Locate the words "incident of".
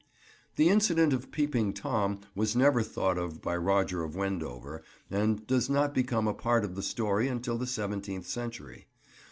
0.69-1.29